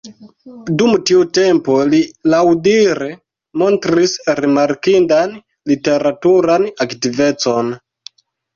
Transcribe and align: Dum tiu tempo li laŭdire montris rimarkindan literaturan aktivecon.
Dum 0.81 0.93
tiu 1.09 1.19
tempo 1.37 1.75
li 1.89 1.99
laŭdire 2.35 3.11
montris 3.63 4.17
rimarkindan 4.41 5.39
literaturan 5.75 6.69
aktivecon. 6.89 7.73